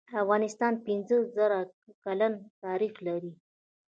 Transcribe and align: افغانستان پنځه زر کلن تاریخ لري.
افغانستان 0.23 0.73
پنځه 0.85 1.15
زر 1.35 1.51
کلن 2.03 2.33
تاریخ 2.63 2.93
لري. 3.07 3.31